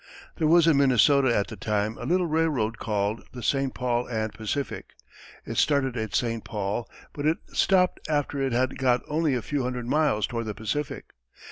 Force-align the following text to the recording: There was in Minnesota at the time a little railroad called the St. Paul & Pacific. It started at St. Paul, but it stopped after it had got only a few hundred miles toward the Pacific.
There 0.37 0.47
was 0.47 0.65
in 0.65 0.77
Minnesota 0.77 1.27
at 1.31 1.45
the 1.49 1.55
time 1.55 1.95
a 1.99 2.05
little 2.05 2.25
railroad 2.25 2.79
called 2.79 3.23
the 3.33 3.43
St. 3.43 3.71
Paul 3.71 4.09
& 4.31 4.33
Pacific. 4.33 4.95
It 5.45 5.57
started 5.57 5.95
at 5.95 6.15
St. 6.15 6.43
Paul, 6.43 6.89
but 7.13 7.27
it 7.27 7.37
stopped 7.53 7.99
after 8.09 8.41
it 8.41 8.51
had 8.51 8.79
got 8.79 9.03
only 9.07 9.35
a 9.35 9.43
few 9.43 9.61
hundred 9.61 9.85
miles 9.85 10.25
toward 10.25 10.47
the 10.47 10.55
Pacific. 10.55 11.11